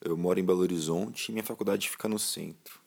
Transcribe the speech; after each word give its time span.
Eu 0.00 0.16
moro 0.16 0.38
em 0.38 0.44
Belo 0.44 0.60
Horizonte 0.60 1.28
e 1.28 1.32
minha 1.32 1.44
faculdade 1.44 1.90
fica 1.90 2.08
no 2.08 2.18
centro. 2.18 2.80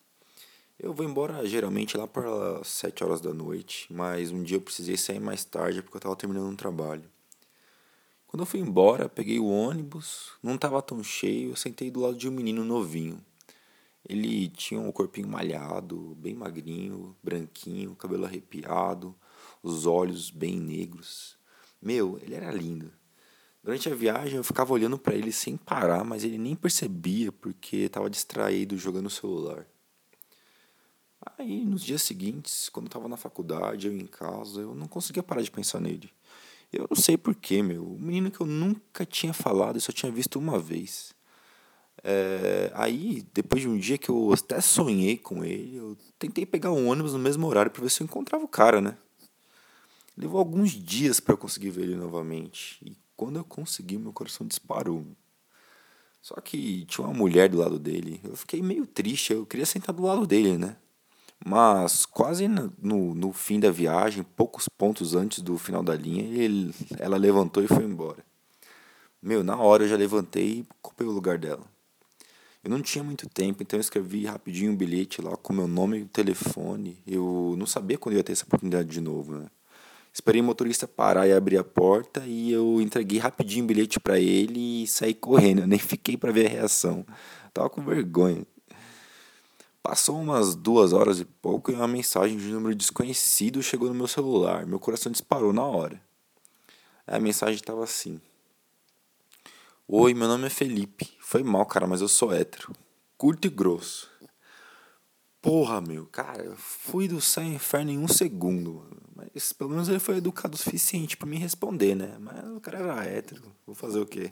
Eu 0.80 0.94
vou 0.94 1.06
embora 1.06 1.46
geralmente 1.46 1.98
lá 1.98 2.08
para 2.08 2.64
7 2.64 3.04
horas 3.04 3.22
da 3.22 3.34
noite, 3.34 3.92
mas 3.94 4.32
um 4.32 4.42
dia 4.42 4.58
eu 4.58 4.62
precisei 4.62 4.98
sair 4.98 5.20
mais 5.20 5.44
tarde 5.44 5.82
porque 5.82 5.98
eu 5.98 6.00
estava 6.00 6.16
terminando 6.16 6.50
um 6.50 6.56
trabalho. 6.56 7.04
Quando 8.26 8.42
eu 8.42 8.48
fui 8.48 8.62
embora, 8.62 9.08
peguei 9.08 9.40
o 9.40 9.46
ônibus, 9.46 10.32
não 10.42 10.56
estava 10.56 10.82
tão 10.82 11.04
cheio, 11.04 11.52
eu 11.52 11.56
sentei 11.56 11.92
do 11.92 12.00
lado 12.00 12.18
de 12.18 12.28
um 12.28 12.32
menino 12.32 12.64
novinho. 12.64 13.24
Ele 14.08 14.48
tinha 14.48 14.80
um 14.80 14.92
corpinho 14.92 15.28
malhado, 15.28 16.16
bem 16.18 16.34
magrinho, 16.34 17.16
branquinho, 17.22 17.96
cabelo 17.96 18.26
arrepiado, 18.26 19.16
os 19.64 19.86
olhos 19.86 20.30
bem 20.30 20.60
negros. 20.60 21.38
Meu, 21.82 22.20
ele 22.22 22.36
era 22.36 22.52
lindo. 22.52 22.92
Durante 23.64 23.90
a 23.90 23.96
viagem 23.96 24.36
eu 24.36 24.44
ficava 24.44 24.74
olhando 24.74 24.98
para 24.98 25.16
ele 25.16 25.32
sem 25.32 25.56
parar, 25.56 26.04
mas 26.04 26.26
ele 26.26 26.38
nem 26.38 26.54
percebia 26.54 27.32
porque 27.32 27.78
estava 27.78 28.10
distraído 28.10 28.78
jogando 28.78 29.08
o 29.08 29.10
celular. 29.10 29.66
Aí, 31.38 31.64
nos 31.64 31.82
dias 31.82 32.02
seguintes, 32.02 32.68
quando 32.68 32.88
estava 32.88 33.08
na 33.08 33.16
faculdade, 33.16 33.88
eu 33.88 33.94
em 33.94 34.06
casa, 34.06 34.60
eu 34.60 34.76
não 34.76 34.88
conseguia 34.88 35.24
parar 35.24 35.42
de 35.42 35.50
pensar 35.50 35.80
nele. 35.80 36.12
Eu 36.72 36.86
não 36.90 36.98
sei 36.98 37.18
porquê, 37.18 37.64
meu. 37.64 37.94
Um 37.94 38.00
menino 38.00 38.30
que 38.30 38.42
eu 38.42 38.48
nunca 38.48 39.06
tinha 39.06 39.32
falado 39.32 39.78
e 39.78 39.82
só 39.82 39.94
tinha 39.94 40.12
visto 40.12 40.38
uma 40.38 40.60
vez. 40.60 41.14
É, 42.04 42.72
aí, 42.74 43.26
depois 43.34 43.62
de 43.62 43.70
um 43.70 43.78
dia 43.78 43.98
que 43.98 44.10
eu 44.10 44.34
até 44.34 44.60
sonhei 44.60 45.18
com 45.18 45.46
ele, 45.46 45.78
eu 45.78 45.98
tentei 46.20 46.46
pegar 46.46 46.72
um 46.72 46.90
ônibus 46.90 47.14
no 47.14 47.20
mesmo 47.20 47.48
horário 47.48 47.72
para 47.72 47.84
ver 47.84 47.90
se 47.90 48.02
eu 48.02 48.06
encontrava 48.06 48.44
o 48.44 48.48
cara, 48.48 48.82
né? 48.82 48.98
Levou 50.16 50.40
alguns 50.40 50.72
dias 50.72 51.20
para 51.20 51.34
eu 51.34 51.38
conseguir 51.38 51.72
ver 51.72 51.84
ele 51.84 51.96
novamente. 51.96 52.78
E 52.86 52.96
quando 53.16 53.38
eu 53.38 53.44
consegui, 53.44 53.98
meu 53.98 54.14
coração 54.14 54.46
disparou. 54.46 55.06
Só 56.22 56.36
que 56.36 56.86
tinha 56.86 57.06
uma 57.06 57.14
mulher 57.14 57.50
do 57.50 57.58
lado 57.58 57.78
dele. 57.78 58.22
Eu 58.24 58.36
fiquei 58.36 58.62
meio 58.62 58.86
triste, 58.86 59.34
eu 59.34 59.46
queria 59.46 59.66
sentar 59.66 59.94
do 59.94 60.04
lado 60.04 60.26
dele, 60.26 60.58
né? 60.58 60.78
Mas 61.46 62.06
quase 62.06 62.48
no, 62.48 62.72
no 63.14 63.34
fim 63.34 63.60
da 63.60 63.70
viagem, 63.70 64.24
poucos 64.24 64.70
pontos 64.70 65.14
antes 65.14 65.40
do 65.40 65.58
final 65.58 65.84
da 65.84 65.94
linha, 65.94 66.24
ele, 66.24 66.74
ela 66.98 67.18
levantou 67.18 67.62
e 67.62 67.68
foi 67.68 67.84
embora. 67.84 68.24
Meu, 69.22 69.44
na 69.44 69.58
hora 69.58 69.84
eu 69.84 69.90
já 69.90 69.98
levantei 69.98 70.60
e 70.60 70.66
ocupei 70.80 71.06
o 71.06 71.12
lugar 71.12 71.38
dela. 71.38 71.66
Eu 72.64 72.70
não 72.70 72.82
tinha 72.82 73.04
muito 73.04 73.28
tempo, 73.28 73.62
então 73.62 73.78
eu 73.78 73.82
escrevi 73.82 74.26
rapidinho 74.26 74.72
um 74.72 74.76
bilhete 74.76 75.22
lá 75.22 75.36
com 75.36 75.52
meu 75.52 75.68
nome 75.68 76.00
e 76.00 76.06
telefone. 76.06 76.98
Eu 77.06 77.56
não 77.58 77.66
sabia 77.66 77.98
quando 77.98 78.16
ia 78.16 78.24
ter 78.24 78.32
essa 78.32 78.46
oportunidade 78.46 78.88
de 78.88 79.02
novo, 79.02 79.38
né? 79.38 79.48
Esperei 80.14 80.42
o 80.42 80.44
motorista 80.44 80.88
parar 80.88 81.28
e 81.28 81.34
abrir 81.34 81.58
a 81.58 81.64
porta 81.64 82.24
e 82.28 82.52
eu 82.52 82.80
entreguei 82.80 83.18
rapidinho 83.18 83.64
o 83.64 83.68
bilhete 83.68 84.00
para 84.00 84.20
ele 84.20 84.84
e 84.84 84.88
saí 84.88 85.16
correndo. 85.16 85.62
Eu 85.62 85.68
nem 85.68 85.80
fiquei 85.80 86.16
para 86.16 86.32
ver 86.32 86.46
a 86.46 86.50
reação. 86.50 87.04
tava 87.52 87.68
com 87.68 87.84
vergonha. 87.84 88.46
Passou 89.82 90.22
umas 90.22 90.54
duas 90.54 90.94
horas 90.94 91.20
e 91.20 91.26
pouco 91.26 91.72
e 91.72 91.74
uma 91.74 91.88
mensagem 91.88 92.38
de 92.38 92.48
um 92.48 92.54
número 92.54 92.76
desconhecido 92.76 93.62
chegou 93.64 93.90
no 93.90 93.96
meu 93.96 94.08
celular. 94.08 94.68
Meu 94.68 94.80
coração 94.80 95.12
disparou 95.12 95.52
na 95.52 95.66
hora. 95.66 96.00
A 97.08 97.20
mensagem 97.20 97.56
estava 97.56 97.84
assim: 97.84 98.22
Oi, 99.88 100.14
meu 100.14 100.28
nome 100.28 100.46
é 100.46 100.50
Felipe. 100.50 101.12
Foi 101.20 101.42
mal, 101.42 101.66
cara, 101.66 101.88
mas 101.88 102.02
eu 102.02 102.08
sou 102.08 102.32
hétero. 102.32 102.72
Curto 103.18 103.48
e 103.48 103.50
grosso. 103.50 104.13
Porra, 105.44 105.82
meu, 105.82 106.06
cara, 106.06 106.42
eu 106.42 106.56
fui 106.56 107.06
do 107.06 107.20
céu 107.20 107.44
ao 107.44 107.50
inferno 107.50 107.92
em 107.92 107.98
um 107.98 108.08
segundo. 108.08 108.82
Mas 109.14 109.52
pelo 109.52 109.72
menos 109.72 109.90
ele 109.90 110.00
foi 110.00 110.16
educado 110.16 110.56
o 110.56 110.58
suficiente 110.58 111.18
para 111.18 111.28
me 111.28 111.38
responder, 111.38 111.96
né? 111.96 112.16
Mas 112.18 112.46
o 112.56 112.62
cara 112.62 112.80
era 112.80 113.04
hétero. 113.04 113.44
Vou 113.68 113.76
fazer 113.76 114.00
o 114.00 114.06
quê? 114.06 114.32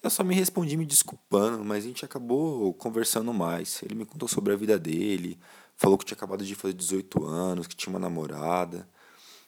Eu 0.00 0.08
só 0.08 0.22
me 0.22 0.32
respondi 0.32 0.76
me 0.76 0.86
desculpando, 0.86 1.64
mas 1.64 1.82
a 1.82 1.88
gente 1.88 2.04
acabou 2.04 2.72
conversando 2.74 3.34
mais. 3.34 3.82
Ele 3.82 3.96
me 3.96 4.06
contou 4.06 4.28
sobre 4.28 4.52
a 4.52 4.56
vida 4.56 4.78
dele, 4.78 5.36
falou 5.76 5.98
que 5.98 6.04
tinha 6.04 6.16
acabado 6.16 6.44
de 6.44 6.54
fazer 6.54 6.74
18 6.74 7.24
anos, 7.24 7.66
que 7.66 7.74
tinha 7.74 7.92
uma 7.92 7.98
namorada. 7.98 8.88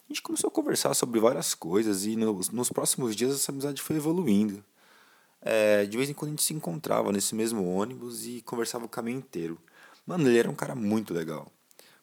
A 0.04 0.12
gente 0.12 0.22
começou 0.22 0.48
a 0.48 0.50
conversar 0.50 0.92
sobre 0.94 1.20
várias 1.20 1.54
coisas 1.54 2.04
e 2.04 2.16
nos, 2.16 2.50
nos 2.50 2.68
próximos 2.68 3.14
dias 3.14 3.32
essa 3.32 3.52
amizade 3.52 3.80
foi 3.80 3.94
evoluindo. 3.94 4.64
É, 5.40 5.86
de 5.86 5.96
vez 5.96 6.10
em 6.10 6.14
quando 6.14 6.30
a 6.30 6.32
gente 6.32 6.42
se 6.42 6.52
encontrava 6.52 7.12
nesse 7.12 7.32
mesmo 7.32 7.64
ônibus 7.64 8.26
e 8.26 8.42
conversava 8.42 8.86
o 8.86 8.88
caminho 8.88 9.18
inteiro. 9.18 9.56
Mano, 10.06 10.28
ele 10.28 10.38
era 10.38 10.50
um 10.50 10.54
cara 10.54 10.74
muito 10.74 11.14
legal. 11.14 11.50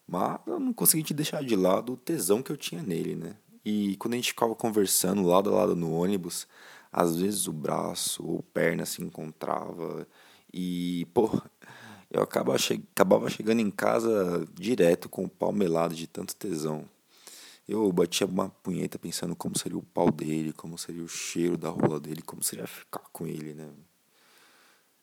Mas 0.08 0.40
eu 0.48 0.60
não 0.60 0.74
consegui 0.74 1.04
te 1.04 1.14
deixar 1.14 1.44
de 1.44 1.56
lado 1.56 1.94
o 1.94 1.98
tesão 1.98 2.42
que 2.42 2.52
eu 2.52 2.58
tinha 2.58 2.82
nele, 2.82 3.16
né? 3.16 3.36
E 3.64 3.96
quando 3.98 4.14
a 4.14 4.18
gente 4.18 4.30
ficava 4.30 4.56
conversando 4.56 5.22
lado 5.22 5.50
a 5.50 5.58
lado 5.58 5.76
no 5.76 5.92
ônibus, 5.92 6.48
às 6.92 7.18
vezes 7.20 7.48
o 7.48 7.54
braço 7.54 8.26
ou 8.26 8.42
perna 8.42 8.86
se 8.86 9.04
encontrava 9.04 10.08
e, 10.54 11.06
pô, 11.14 11.30
eu 12.10 12.24
acabava, 12.24 12.58
che 12.58 12.82
acabava 12.92 13.30
chegando 13.30 13.60
em 13.60 13.70
casa 13.70 14.46
direto 14.54 15.08
com 15.10 15.26
o 15.26 15.30
pau 15.30 15.52
melado 15.52 15.94
de 15.94 16.08
tanto 16.08 16.36
tesão. 16.36 16.86
Eu 17.68 17.92
batia 17.92 18.26
uma 18.26 18.50
punheta 18.50 18.98
pensando 18.98 19.36
como 19.36 19.58
seria 19.58 19.78
o 19.78 19.84
pau 19.84 20.10
dele, 20.12 20.52
como 20.54 20.78
seria 20.78 21.04
o 21.04 21.08
cheiro 21.08 21.56
da 21.56 21.70
rola 21.70 22.00
dele, 22.00 22.24
como 22.24 22.42
seria 22.44 22.66
ficar 22.66 23.04
com 23.12 23.28
ele, 23.28 23.54
né? 23.54 23.70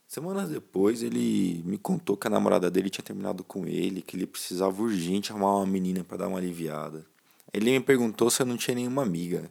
Semanas 0.06 0.48
depois, 0.48 1.02
ele 1.02 1.62
me 1.64 1.76
contou 1.76 2.16
que 2.16 2.26
a 2.26 2.30
namorada 2.30 2.70
dele 2.70 2.88
tinha 2.88 3.04
terminado 3.04 3.42
com 3.42 3.66
ele, 3.66 4.02
que 4.02 4.16
ele 4.16 4.26
precisava 4.26 4.80
urgente 4.80 5.32
arrumar 5.32 5.56
uma 5.56 5.66
menina 5.66 6.04
para 6.04 6.18
dar 6.18 6.28
uma 6.28 6.38
aliviada. 6.38 7.04
Ele 7.52 7.72
me 7.72 7.80
perguntou 7.80 8.30
se 8.30 8.40
eu 8.40 8.46
não 8.46 8.56
tinha 8.56 8.74
nenhuma 8.74 9.02
amiga. 9.02 9.50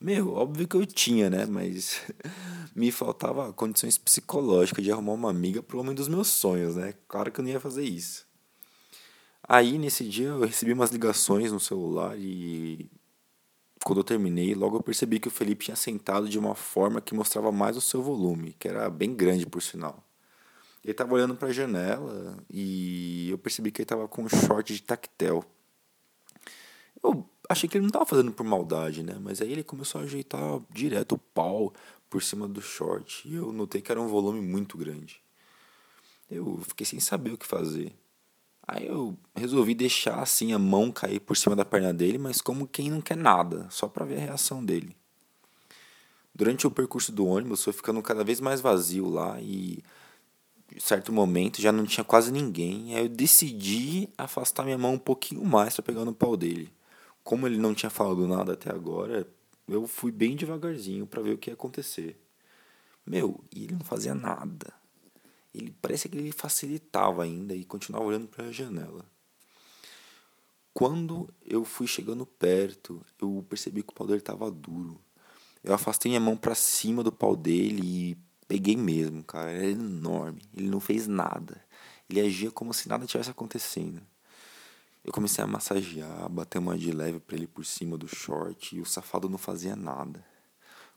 Meu, 0.00 0.32
óbvio 0.32 0.66
que 0.66 0.76
eu 0.76 0.86
tinha, 0.86 1.28
né? 1.28 1.44
Mas 1.44 2.00
me 2.74 2.90
faltava 2.90 3.52
condições 3.52 3.98
psicológicas 3.98 4.82
de 4.82 4.90
arrumar 4.90 5.12
uma 5.12 5.30
amiga 5.30 5.62
pro 5.62 5.78
homem 5.78 5.94
dos 5.94 6.08
meus 6.08 6.28
sonhos, 6.28 6.76
né? 6.76 6.94
Claro 7.06 7.30
que 7.30 7.40
eu 7.40 7.42
não 7.42 7.50
ia 7.50 7.60
fazer 7.60 7.84
isso. 7.84 8.26
Aí, 9.46 9.76
nesse 9.78 10.04
dia, 10.04 10.28
eu 10.28 10.40
recebi 10.40 10.72
umas 10.72 10.90
ligações 10.90 11.52
no 11.52 11.60
celular 11.60 12.16
e 12.18 12.90
quando 13.84 14.00
eu 14.00 14.04
terminei, 14.04 14.54
logo 14.54 14.76
eu 14.76 14.82
percebi 14.82 15.18
que 15.18 15.28
o 15.28 15.30
Felipe 15.30 15.64
tinha 15.64 15.76
sentado 15.76 16.28
de 16.28 16.38
uma 16.38 16.54
forma 16.54 17.00
que 17.00 17.14
mostrava 17.14 17.50
mais 17.50 17.76
o 17.76 17.80
seu 17.80 18.02
volume, 18.02 18.54
que 18.58 18.68
era 18.68 18.90
bem 18.90 19.14
grande 19.14 19.46
por 19.46 19.62
sinal. 19.62 20.04
Ele 20.84 20.92
estava 20.92 21.12
olhando 21.14 21.34
para 21.34 21.48
a 21.48 21.52
janela 21.52 22.36
e 22.48 23.30
eu 23.30 23.38
percebi 23.38 23.70
que 23.70 23.80
ele 23.80 23.84
estava 23.84 24.08
com 24.08 24.22
um 24.22 24.28
short 24.28 24.72
de 24.72 24.82
tactel. 24.82 25.44
Eu 27.02 27.28
achei 27.48 27.68
que 27.68 27.76
ele 27.76 27.82
não 27.82 27.88
estava 27.88 28.06
fazendo 28.06 28.32
por 28.32 28.44
maldade, 28.44 29.02
né? 29.02 29.18
Mas 29.20 29.40
aí 29.40 29.52
ele 29.52 29.64
começou 29.64 30.00
a 30.00 30.04
ajeitar 30.04 30.60
direto 30.70 31.16
o 31.16 31.18
pau 31.18 31.72
por 32.08 32.22
cima 32.22 32.48
do 32.48 32.62
short. 32.62 33.28
E 33.28 33.34
eu 33.34 33.52
notei 33.52 33.80
que 33.80 33.90
era 33.90 34.00
um 34.00 34.08
volume 34.08 34.40
muito 34.40 34.78
grande. 34.78 35.22
Eu 36.30 36.60
fiquei 36.66 36.86
sem 36.86 37.00
saber 37.00 37.32
o 37.32 37.38
que 37.38 37.46
fazer. 37.46 37.92
Aí 38.72 38.86
eu 38.86 39.16
resolvi 39.34 39.74
deixar 39.74 40.20
assim 40.20 40.52
a 40.52 40.58
mão 40.58 40.92
cair 40.92 41.20
por 41.20 41.36
cima 41.36 41.56
da 41.56 41.64
perna 41.64 41.92
dele, 41.92 42.18
mas 42.18 42.40
como 42.40 42.68
quem 42.68 42.90
não 42.90 43.00
quer 43.00 43.16
nada, 43.16 43.66
só 43.70 43.88
para 43.88 44.04
ver 44.04 44.16
a 44.16 44.20
reação 44.20 44.64
dele. 44.64 44.96
Durante 46.34 46.66
o 46.66 46.70
percurso 46.70 47.10
do 47.10 47.26
ônibus 47.26 47.64
foi 47.64 47.72
ficando 47.72 48.00
cada 48.02 48.22
vez 48.22 48.40
mais 48.40 48.60
vazio 48.60 49.08
lá 49.08 49.40
e 49.40 49.82
em 50.74 50.78
certo 50.78 51.12
momento 51.12 51.60
já 51.60 51.72
não 51.72 51.84
tinha 51.84 52.04
quase 52.04 52.30
ninguém. 52.30 52.94
Aí 52.94 53.02
eu 53.02 53.08
decidi 53.08 54.08
afastar 54.16 54.62
minha 54.62 54.78
mão 54.78 54.94
um 54.94 54.98
pouquinho 54.98 55.44
mais 55.44 55.74
para 55.74 55.82
pegar 55.82 56.04
no 56.04 56.14
pau 56.14 56.36
dele 56.36 56.72
como 57.22 57.46
ele 57.46 57.58
não 57.58 57.74
tinha 57.74 57.90
falado 57.90 58.26
nada 58.26 58.54
até 58.54 58.70
agora, 58.70 59.26
eu 59.68 59.86
fui 59.86 60.10
bem 60.10 60.34
devagarzinho 60.34 61.06
para 61.06 61.22
ver 61.22 61.34
o 61.34 61.38
que 61.38 61.50
ia 61.50 61.54
acontecer. 61.54 62.20
Meu, 63.06 63.42
e 63.54 63.64
ele 63.64 63.74
não 63.74 63.84
fazia 63.84 64.14
nada. 64.14 64.72
Ele 65.54 65.74
parece 65.82 66.08
que 66.08 66.16
ele 66.16 66.32
facilitava 66.32 67.24
ainda 67.24 67.54
e 67.54 67.64
continuava 67.64 68.06
olhando 68.06 68.28
para 68.28 68.46
a 68.46 68.52
janela. 68.52 69.04
Quando 70.72 71.28
eu 71.44 71.64
fui 71.64 71.86
chegando 71.86 72.24
perto, 72.24 73.04
eu 73.20 73.44
percebi 73.48 73.82
que 73.82 73.90
o 73.90 73.94
pau 73.94 74.06
dele 74.06 74.20
estava 74.20 74.50
duro. 74.50 75.00
Eu 75.62 75.74
afastei 75.74 76.10
minha 76.10 76.20
mão 76.20 76.36
para 76.36 76.54
cima 76.54 77.02
do 77.02 77.12
pau 77.12 77.36
dele 77.36 77.82
e 77.82 78.18
peguei 78.46 78.76
mesmo, 78.76 79.22
cara. 79.24 79.52
Ele 79.52 79.64
era 79.64 79.72
enorme. 79.72 80.42
Ele 80.56 80.68
não 80.68 80.80
fez 80.80 81.06
nada. 81.06 81.62
Ele 82.08 82.20
agia 82.20 82.50
como 82.50 82.72
se 82.72 82.88
nada 82.88 83.06
tivesse 83.06 83.30
acontecendo. 83.30 84.00
Eu 85.04 85.12
comecei 85.12 85.42
a 85.42 85.46
massagear, 85.46 86.28
bater 86.28 86.58
uma 86.58 86.78
de 86.78 86.92
leve 86.92 87.20
pra 87.20 87.36
ele 87.36 87.46
por 87.46 87.64
cima 87.64 87.96
do 87.96 88.06
short 88.06 88.76
e 88.76 88.80
o 88.80 88.86
safado 88.86 89.28
não 89.28 89.38
fazia 89.38 89.74
nada. 89.74 90.24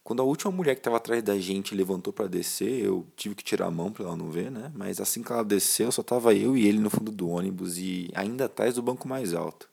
Quando 0.04 0.22
a 0.22 0.26
última 0.26 0.52
mulher 0.52 0.76
que 0.76 0.82
estava 0.82 0.98
atrás 0.98 1.24
da 1.24 1.40
gente 1.40 1.74
levantou 1.74 2.12
para 2.12 2.28
descer, 2.28 2.84
eu 2.84 3.08
tive 3.16 3.36
que 3.36 3.44
tirar 3.44 3.68
a 3.68 3.72
mão 3.72 3.90
para 3.90 4.04
ela 4.04 4.18
não 4.18 4.30
ver, 4.30 4.52
né? 4.52 4.70
Mas 4.76 5.00
assim 5.00 5.24
que 5.24 5.32
ela 5.32 5.46
desceu, 5.46 5.94
só 5.94 6.04
tava 6.04 6.36
eu 6.36 6.58
e 6.58 6.68
ele 6.68 6.80
no 6.80 6.90
fundo 6.90 7.10
do 7.10 7.30
ônibus 7.30 7.78
e 7.78 8.10
ainda 8.14 8.46
atrás 8.46 8.76
do 8.76 8.82
banco 8.82 9.08
mais 9.08 9.34
alto. 9.34 9.70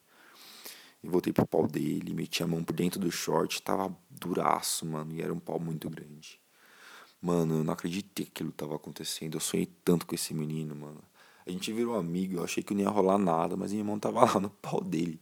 E 1.02 1.08
voltei 1.08 1.32
pro 1.32 1.44
pau 1.44 1.66
dele, 1.66 2.14
meti 2.14 2.44
a 2.44 2.46
mão 2.46 2.62
por 2.62 2.74
dentro 2.74 3.00
do 3.00 3.10
short, 3.10 3.60
tava 3.60 3.92
duraço, 4.08 4.86
mano, 4.86 5.12
e 5.12 5.20
era 5.20 5.32
um 5.34 5.40
pau 5.40 5.58
muito 5.58 5.90
grande. 5.90 6.38
Mano, 7.20 7.56
eu 7.56 7.64
não 7.64 7.72
acreditei 7.72 8.26
que 8.26 8.30
aquilo 8.30 8.52
tava 8.52 8.76
acontecendo. 8.76 9.34
Eu 9.34 9.40
sonhei 9.40 9.66
tanto 9.84 10.06
com 10.06 10.14
esse 10.14 10.32
menino, 10.32 10.76
mano. 10.76 11.02
A 11.44 11.50
gente 11.50 11.72
virou 11.72 11.96
amigo, 11.96 12.36
eu 12.36 12.44
achei 12.44 12.62
que 12.62 12.72
não 12.72 12.82
ia 12.82 12.88
rolar 12.88 13.18
nada, 13.18 13.56
mas 13.56 13.72
minha 13.72 13.84
mão 13.84 13.98
tava 13.98 14.20
lá 14.24 14.38
no 14.38 14.50
pau 14.50 14.80
dele. 14.80 15.20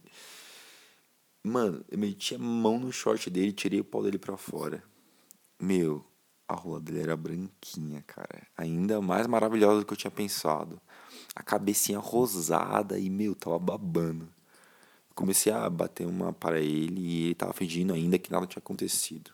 Mano, 1.43 1.83
eu 1.89 1.97
meti 1.97 2.35
a 2.35 2.37
mão 2.37 2.79
no 2.79 2.91
short 2.91 3.27
dele 3.31 3.47
e 3.49 3.53
tirei 3.53 3.79
o 3.79 3.83
pau 3.83 4.03
dele 4.03 4.19
pra 4.19 4.37
fora. 4.37 4.83
Meu, 5.61 6.05
a 6.47 6.55
rola 6.55 6.79
dele 6.79 7.01
era 7.01 7.17
branquinha, 7.17 8.01
cara. 8.07 8.47
Ainda 8.57 9.01
mais 9.01 9.27
maravilhosa 9.27 9.81
do 9.81 9.85
que 9.85 9.91
eu 9.93 9.97
tinha 9.97 10.09
pensado. 10.09 10.79
A 11.35 11.43
cabecinha 11.43 11.99
rosada 11.99 12.97
e, 12.97 13.09
meu, 13.09 13.35
tava 13.35 13.59
babando. 13.59 14.27
Comecei 15.13 15.51
a 15.51 15.69
bater 15.69 16.07
uma 16.07 16.31
para 16.31 16.61
ele 16.61 17.01
e 17.01 17.25
ele 17.25 17.35
tava 17.35 17.51
fingindo 17.51 17.93
ainda 17.93 18.17
que 18.17 18.31
nada 18.31 18.47
tinha 18.47 18.61
acontecido. 18.61 19.31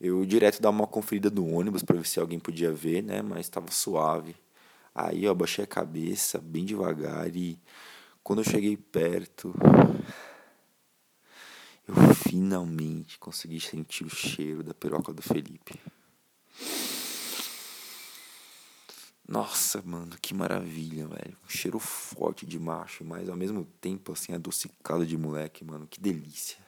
Eu 0.00 0.24
direto 0.24 0.62
dar 0.62 0.70
uma 0.70 0.86
conferida 0.86 1.28
no 1.30 1.52
ônibus 1.52 1.82
para 1.82 1.96
ver 1.96 2.06
se 2.06 2.20
alguém 2.20 2.38
podia 2.38 2.72
ver, 2.72 3.02
né? 3.02 3.20
Mas 3.20 3.48
tava 3.48 3.72
suave. 3.72 4.36
Aí 4.94 5.24
eu 5.24 5.32
abaixei 5.32 5.64
a 5.64 5.66
cabeça 5.66 6.38
bem 6.38 6.64
devagar 6.64 7.34
e 7.34 7.58
quando 8.22 8.38
eu 8.38 8.44
cheguei 8.44 8.76
perto, 8.76 9.52
eu 11.90 12.14
finalmente 12.14 13.18
consegui 13.18 13.60
sentir 13.60 14.04
o 14.04 14.10
cheiro 14.10 14.62
da 14.62 14.72
piroca 14.72 15.12
do 15.12 15.22
Felipe. 15.22 15.74
Nossa, 19.26 19.80
mano, 19.82 20.16
que 20.20 20.34
maravilha, 20.34 21.06
velho. 21.06 21.36
Um 21.44 21.48
cheiro 21.48 21.78
forte 21.78 22.44
de 22.44 22.58
macho, 22.58 23.04
mas 23.04 23.28
ao 23.28 23.36
mesmo 23.36 23.64
tempo, 23.80 24.12
assim, 24.12 24.32
adocicado 24.32 25.06
de 25.06 25.16
moleque, 25.16 25.64
mano. 25.64 25.86
Que 25.86 26.00
delícia. 26.00 26.58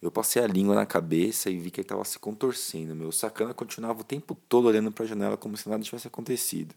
Eu 0.00 0.10
passei 0.10 0.42
a 0.42 0.46
língua 0.46 0.74
na 0.74 0.84
cabeça 0.84 1.48
e 1.48 1.58
vi 1.58 1.70
que 1.70 1.80
ele 1.80 1.88
tava 1.88 2.04
se 2.04 2.18
contorcendo, 2.18 2.94
meu. 2.94 3.08
O 3.08 3.12
sacana 3.12 3.54
continuava 3.54 4.00
o 4.00 4.04
tempo 4.04 4.34
todo 4.48 4.66
olhando 4.66 4.90
pra 4.90 5.06
janela 5.06 5.36
como 5.36 5.56
se 5.56 5.68
nada 5.68 5.82
tivesse 5.82 6.08
acontecido. 6.08 6.74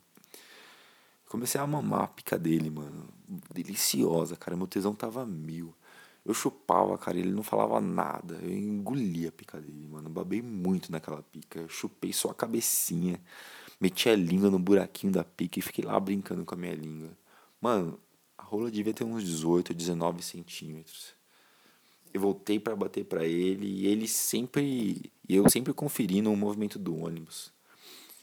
Comecei 1.27 1.59
a 1.59 1.67
mamar 1.67 2.03
a 2.03 2.07
pica 2.07 2.37
dele, 2.37 2.69
mano. 2.69 3.09
Deliciosa, 3.53 4.35
cara. 4.35 4.55
Meu 4.55 4.67
tesão 4.67 4.93
tava 4.93 5.25
mil. 5.25 5.73
Eu 6.25 6.33
chupava, 6.33 6.98
cara, 6.98 7.19
ele 7.19 7.31
não 7.31 7.44
falava 7.44 7.80
nada. 7.80 8.39
Eu 8.42 8.51
engolia 8.51 9.30
a 9.30 9.31
pica 9.31 9.62
dele, 9.62 9.88
mano. 9.88 10.10
Babei 10.10 10.42
muito 10.42 10.92
naquela 10.92 11.22
pica. 11.22 11.60
Eu 11.60 11.69
chupei 11.69 12.12
só 12.12 12.30
a 12.30 12.33
cabecinha. 12.33 13.22
Meti 13.80 14.10
a 14.10 14.16
língua 14.16 14.50
no 14.50 14.57
buraquinho 14.57 15.13
da 15.13 15.24
pica 15.24 15.60
e 15.60 15.62
fiquei 15.62 15.86
lá 15.86 16.00
brincando 16.00 16.44
com 16.44 16.56
a 16.56 16.57
minha 16.57 16.74
língua. 16.74 17.12
Mano, 17.62 18.00
a 18.36 18.44
rola 18.44 18.72
devia 18.72 18.94
ter 18.94 19.04
uns 19.04 19.24
18, 19.24 19.72
19 19.74 20.24
centímetros. 20.24 21.13
Eu 22.12 22.22
voltei 22.22 22.60
para 22.60 22.75
bater 22.75 23.06
para 23.06 23.25
ele 23.25 23.68
e 23.68 23.86
ele 23.86 24.07
sempre. 24.07 25.12
E 25.30 25.36
eu 25.36 25.48
sempre 25.50 25.74
conferindo 25.74 26.31
o 26.31 26.36
movimento 26.36 26.80
do 26.80 26.95
ônibus. 26.95 27.54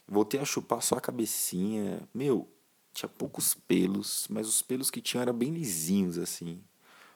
Voltei 0.08 0.40
a 0.40 0.44
chupar 0.44 0.82
só 0.82 0.96
a 0.96 1.00
cabecinha. 1.00 2.02
Meu, 2.12 2.48
tinha 2.92 3.08
poucos 3.08 3.54
pelos, 3.54 4.26
mas 4.28 4.48
os 4.48 4.60
pelos 4.60 4.90
que 4.90 5.00
tinham 5.00 5.22
eram 5.22 5.32
bem 5.32 5.50
lisinhos 5.50 6.18
assim. 6.18 6.60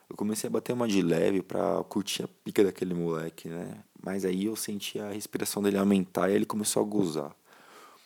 Eu 0.09 0.15
comecei 0.15 0.47
a 0.47 0.51
bater 0.51 0.73
uma 0.73 0.87
de 0.87 1.01
leve 1.01 1.41
pra 1.41 1.83
curtir 1.83 2.23
a 2.23 2.27
pica 2.27 2.63
daquele 2.63 2.93
moleque, 2.93 3.49
né? 3.49 3.83
Mas 4.01 4.23
aí 4.23 4.45
eu 4.45 4.55
senti 4.55 4.99
a 4.99 5.11
respiração 5.11 5.61
dele 5.61 5.77
aumentar 5.77 6.29
e 6.29 6.33
ele 6.33 6.45
começou 6.45 6.81
a 6.81 6.85
gozar. 6.85 7.35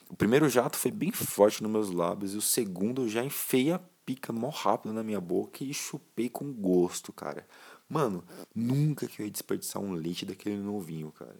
O 0.09 0.15
primeiro 0.15 0.49
jato 0.49 0.77
foi 0.77 0.91
bem 0.91 1.11
forte 1.11 1.61
nos 1.61 1.71
meus 1.71 1.91
lábios 1.91 2.33
e 2.33 2.37
o 2.37 2.41
segundo 2.41 3.03
eu 3.03 3.09
já 3.09 3.23
enfiei 3.23 3.71
a 3.71 3.79
pica 4.05 4.33
mó 4.33 4.49
rápido 4.49 4.93
na 4.93 5.03
minha 5.03 5.21
boca 5.21 5.63
e 5.63 5.73
chupei 5.73 6.27
com 6.27 6.51
gosto, 6.51 7.13
cara. 7.13 7.47
Mano, 7.87 8.23
nunca 8.53 9.07
que 9.07 9.21
eu 9.21 9.25
ia 9.25 9.31
desperdiçar 9.31 9.81
um 9.81 9.93
leite 9.93 10.25
daquele 10.25 10.57
novinho, 10.57 11.11
cara. 11.11 11.37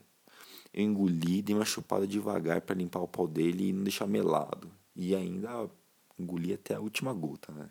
Eu 0.73 0.83
engoli, 0.83 1.41
dei 1.41 1.55
uma 1.55 1.65
chupada 1.65 2.07
devagar 2.07 2.61
para 2.61 2.75
limpar 2.75 3.01
o 3.01 3.07
pau 3.07 3.27
dele 3.27 3.69
e 3.69 3.73
não 3.73 3.83
deixar 3.83 4.07
melado. 4.07 4.71
E 4.95 5.15
ainda 5.15 5.69
engoli 6.17 6.53
até 6.53 6.75
a 6.75 6.79
última 6.79 7.13
gota, 7.13 7.51
né? 7.51 7.69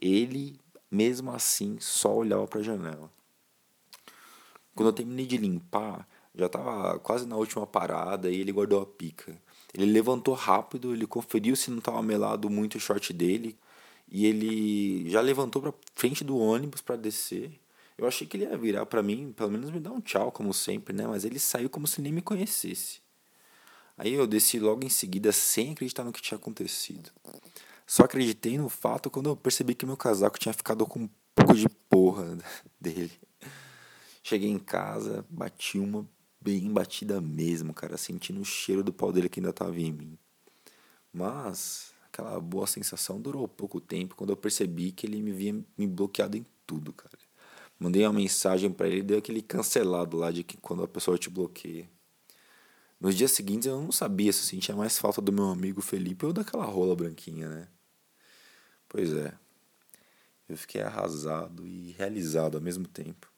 Ele 0.00 0.58
mesmo 0.94 1.32
assim, 1.32 1.76
só 1.80 2.14
olhava 2.14 2.46
para 2.46 2.60
a 2.60 2.62
janela. 2.62 3.10
Quando 4.74 4.88
eu 4.88 4.92
terminei 4.92 5.26
de 5.26 5.36
limpar, 5.36 6.08
já 6.34 6.46
estava 6.46 6.98
quase 7.00 7.26
na 7.26 7.36
última 7.36 7.66
parada 7.66 8.30
e 8.30 8.40
ele 8.40 8.52
guardou 8.52 8.80
a 8.80 8.86
pica. 8.86 9.36
Ele 9.72 9.86
levantou 9.86 10.34
rápido, 10.34 10.92
ele 10.92 11.06
conferiu 11.06 11.56
se 11.56 11.70
não 11.70 11.78
estava 11.78 12.02
melado 12.02 12.48
muito 12.48 12.76
o 12.76 12.80
short 12.80 13.12
dele 13.12 13.56
e 14.08 14.26
ele 14.26 15.10
já 15.10 15.20
levantou 15.20 15.60
para 15.60 15.74
frente 15.94 16.22
do 16.22 16.38
ônibus 16.38 16.80
para 16.80 16.96
descer. 16.96 17.52
Eu 17.98 18.06
achei 18.06 18.26
que 18.26 18.36
ele 18.36 18.44
ia 18.44 18.56
virar 18.56 18.86
para 18.86 19.02
mim, 19.02 19.32
pelo 19.36 19.50
menos 19.50 19.70
me 19.70 19.80
dar 19.80 19.92
um 19.92 20.00
tchau, 20.00 20.30
como 20.32 20.52
sempre, 20.52 20.94
né? 20.94 21.06
Mas 21.06 21.24
ele 21.24 21.38
saiu 21.38 21.70
como 21.70 21.86
se 21.86 22.00
nem 22.00 22.12
me 22.12 22.22
conhecesse. 22.22 23.00
Aí 23.96 24.12
eu 24.12 24.26
desci 24.26 24.58
logo 24.58 24.84
em 24.84 24.88
seguida 24.88 25.30
sem 25.30 25.72
acreditar 25.72 26.02
no 26.02 26.12
que 26.12 26.22
tinha 26.22 26.36
acontecido. 26.36 27.10
Só 27.86 28.04
acreditei 28.04 28.56
no 28.56 28.68
fato 28.68 29.10
quando 29.10 29.28
eu 29.28 29.36
percebi 29.36 29.74
que 29.74 29.86
meu 29.86 29.96
casaco 29.96 30.38
tinha 30.38 30.52
ficado 30.52 30.86
com 30.86 31.00
um 31.00 31.08
pouco 31.34 31.54
de 31.54 31.68
porra 31.88 32.38
dele. 32.80 33.12
Cheguei 34.22 34.48
em 34.48 34.58
casa, 34.58 35.24
bati 35.28 35.78
uma 35.78 36.08
bem 36.40 36.70
batida 36.72 37.20
mesmo, 37.20 37.72
cara, 37.72 37.96
sentindo 37.96 38.40
o 38.40 38.44
cheiro 38.44 38.82
do 38.82 38.92
pau 38.92 39.12
dele 39.12 39.28
que 39.28 39.40
ainda 39.40 39.52
tava 39.52 39.78
em 39.78 39.92
mim. 39.92 40.18
Mas 41.12 41.92
aquela 42.06 42.38
boa 42.40 42.66
sensação 42.66 43.20
durou 43.20 43.46
pouco 43.48 43.80
tempo 43.80 44.14
quando 44.14 44.30
eu 44.30 44.36
percebi 44.36 44.92
que 44.92 45.06
ele 45.06 45.22
me 45.22 45.32
via 45.32 45.52
me 45.76 45.86
bloqueado 45.86 46.36
em 46.36 46.44
tudo, 46.66 46.92
cara. 46.92 47.18
Mandei 47.78 48.04
uma 48.06 48.12
mensagem 48.12 48.70
para 48.70 48.88
ele, 48.88 49.02
deu 49.02 49.18
aquele 49.18 49.42
cancelado 49.42 50.16
lá 50.16 50.30
de 50.30 50.42
que 50.42 50.56
quando 50.56 50.82
a 50.82 50.88
pessoa 50.88 51.18
te 51.18 51.28
bloqueia. 51.28 51.88
Nos 53.04 53.14
dias 53.14 53.32
seguintes 53.32 53.66
eu 53.66 53.78
não 53.78 53.92
sabia 53.92 54.32
se 54.32 54.38
eu 54.40 54.44
sentia 54.46 54.74
mais 54.74 54.98
falta 54.98 55.20
do 55.20 55.30
meu 55.30 55.50
amigo 55.50 55.82
Felipe 55.82 56.24
ou 56.24 56.32
daquela 56.32 56.64
rola 56.64 56.96
branquinha, 56.96 57.46
né? 57.50 57.68
Pois 58.88 59.12
é. 59.12 59.34
Eu 60.48 60.56
fiquei 60.56 60.80
arrasado 60.80 61.66
e 61.66 61.94
realizado 61.98 62.54
ao 62.54 62.62
mesmo 62.62 62.88
tempo. 62.88 63.30